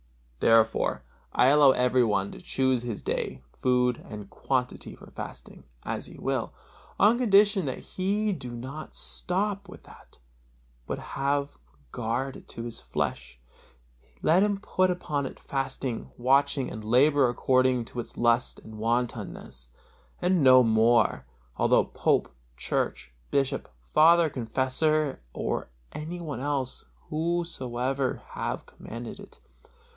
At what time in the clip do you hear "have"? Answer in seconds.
10.97-11.59, 28.33-28.65